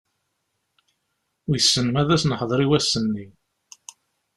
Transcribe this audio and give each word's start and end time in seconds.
Wissen 1.47 1.87
ma 1.91 1.99
ad 2.01 2.09
as-neḥder 2.15 2.59
i 2.61 2.67
wass-nni. 2.69 3.25